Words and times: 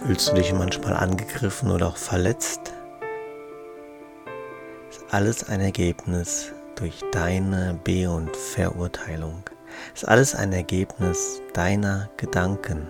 Fühlst 0.00 0.30
du 0.30 0.34
dich 0.34 0.52
manchmal 0.52 0.94
angegriffen 0.94 1.70
oder 1.70 1.88
auch 1.88 1.96
verletzt? 1.96 2.72
Ist 4.90 5.04
alles 5.10 5.48
ein 5.48 5.60
Ergebnis 5.60 6.52
durch 6.76 7.00
deine 7.12 7.78
Be- 7.84 8.10
und 8.10 8.34
Verurteilung. 8.34 9.42
Ist 9.94 10.08
alles 10.08 10.34
ein 10.34 10.52
Ergebnis 10.52 11.40
deiner 11.52 12.08
Gedanken. 12.16 12.88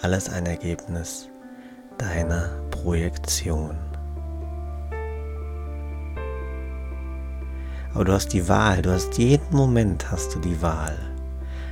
Alles 0.00 0.28
ein 0.28 0.46
Ergebnis 0.46 1.28
deiner 1.98 2.48
Projektion. 2.70 3.76
Aber 7.92 8.04
du 8.04 8.12
hast 8.12 8.28
die 8.28 8.48
Wahl, 8.48 8.82
du 8.82 8.92
hast 8.92 9.18
jeden 9.18 9.54
Moment 9.54 10.10
hast 10.10 10.34
du 10.34 10.38
die 10.38 10.62
Wahl. 10.62 10.96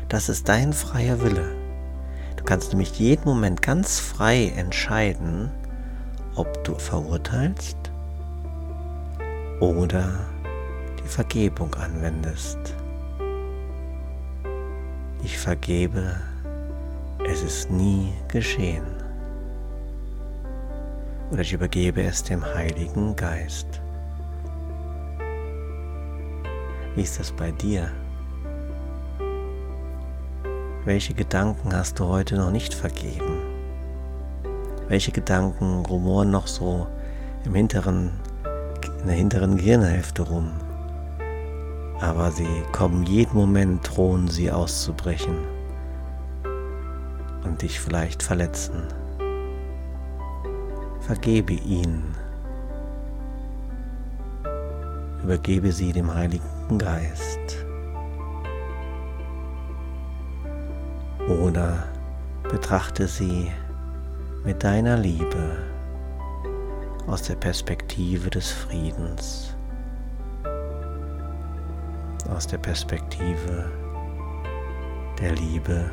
Das 0.08 0.28
ist 0.28 0.48
dein 0.48 0.72
freier 0.72 1.22
Wille. 1.22 1.59
Du 2.40 2.46
kannst 2.46 2.70
nämlich 2.70 2.98
jeden 2.98 3.26
Moment 3.26 3.60
ganz 3.60 4.00
frei 4.00 4.50
entscheiden, 4.56 5.50
ob 6.36 6.64
du 6.64 6.74
verurteilst 6.74 7.76
oder 9.60 10.18
die 11.04 11.08
Vergebung 11.08 11.74
anwendest. 11.74 12.58
Ich 15.22 15.36
vergebe, 15.36 16.16
es 17.30 17.42
ist 17.42 17.70
nie 17.70 18.14
geschehen. 18.28 18.86
Oder 21.30 21.42
ich 21.42 21.52
übergebe 21.52 22.02
es 22.02 22.24
dem 22.24 22.42
Heiligen 22.42 23.14
Geist. 23.16 23.82
Wie 26.94 27.02
ist 27.02 27.20
das 27.20 27.30
bei 27.32 27.52
dir? 27.52 27.90
Welche 30.86 31.12
Gedanken 31.12 31.74
hast 31.76 31.98
du 31.98 32.06
heute 32.06 32.36
noch 32.36 32.50
nicht 32.50 32.72
vergeben? 32.72 33.42
Welche 34.88 35.12
Gedanken 35.12 35.84
rumoren 35.84 36.30
noch 36.30 36.46
so 36.46 36.86
im 37.44 37.54
hinteren, 37.54 38.12
in 39.02 39.06
der 39.06 39.14
hinteren 39.14 39.58
Gehirnhälfte 39.58 40.22
rum? 40.22 40.52
Aber 42.00 42.30
sie 42.30 42.62
kommen 42.72 43.02
jeden 43.02 43.36
Moment, 43.36 43.94
drohen 43.94 44.28
sie 44.28 44.50
auszubrechen 44.50 45.36
und 47.44 47.60
dich 47.60 47.78
vielleicht 47.78 48.22
verletzen. 48.22 48.84
Vergebe 51.02 51.52
ihnen. 51.52 52.14
Übergebe 55.22 55.72
sie 55.72 55.92
dem 55.92 56.14
Heiligen 56.14 56.78
Geist. 56.78 57.59
Oder 61.30 61.84
betrachte 62.42 63.06
sie 63.06 63.50
mit 64.44 64.64
deiner 64.64 64.96
Liebe 64.96 65.58
aus 67.06 67.22
der 67.22 67.36
Perspektive 67.36 68.30
des 68.30 68.50
Friedens, 68.50 69.54
aus 72.28 72.46
der 72.46 72.58
Perspektive 72.58 73.70
der 75.20 75.32
Liebe, 75.32 75.90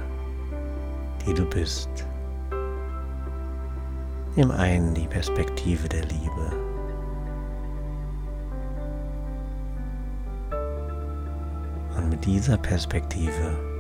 die 1.25 1.33
du 1.33 1.45
bist. 1.45 1.89
Nimm 4.35 4.51
ein 4.51 4.93
die 4.93 5.07
Perspektive 5.07 5.87
der 5.87 6.05
Liebe. 6.05 6.51
Und 11.97 12.09
mit 12.09 12.25
dieser 12.25 12.57
Perspektive 12.57 13.76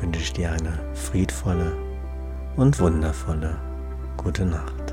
wünsche 0.00 0.20
ich 0.20 0.32
dir 0.32 0.52
eine 0.52 0.78
friedvolle 0.94 1.76
und 2.56 2.78
wundervolle 2.78 3.56
gute 4.16 4.44
Nacht. 4.44 4.83